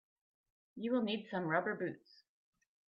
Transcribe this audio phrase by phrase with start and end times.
[0.77, 2.23] You will need some rubber boots.